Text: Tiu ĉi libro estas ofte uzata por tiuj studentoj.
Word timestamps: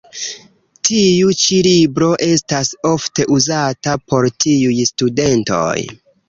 Tiu 0.87 1.33
ĉi 1.41 1.59
libro 1.67 2.07
estas 2.27 2.71
ofte 2.93 3.27
uzata 3.37 3.95
por 4.09 4.27
tiuj 4.45 4.75
studentoj. 4.93 5.71